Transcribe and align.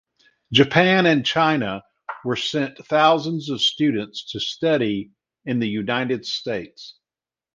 Japan 0.51 1.05
and 1.05 1.23
China 1.23 1.83
were 2.25 2.35
sent 2.35 2.75
thousands 2.87 3.51
of 3.51 3.61
students 3.61 4.31
to 4.31 4.39
study 4.39 5.11
in 5.45 5.59
the 5.59 5.69
United 5.69 6.25
States. 6.25 6.95